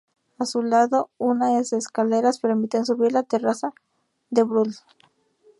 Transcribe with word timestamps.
A 0.39 0.47
su 0.47 0.63
lado, 0.63 1.11
unas 1.19 1.73
escaleras 1.73 2.39
permiten 2.39 2.87
subir 2.87 3.09
a 3.11 3.19
la 3.21 3.23
Terraza 3.23 3.71
de 4.31 4.41
Brühl. 4.41 4.73